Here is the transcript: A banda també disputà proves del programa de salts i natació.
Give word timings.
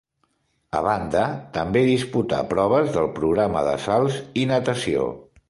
A 0.77 0.79
banda 0.85 1.25
també 1.57 1.83
disputà 1.89 2.39
proves 2.55 2.91
del 2.97 3.11
programa 3.21 3.65
de 3.71 3.77
salts 3.87 4.19
i 4.45 4.49
natació. 4.55 5.07